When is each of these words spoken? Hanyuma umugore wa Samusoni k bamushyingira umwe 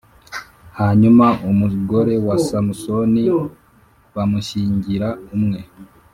Hanyuma 0.79 1.25
umugore 1.51 2.13
wa 2.27 2.35
Samusoni 2.47 3.23
k 3.29 3.33
bamushyingira 4.15 5.09
umwe 5.35 5.59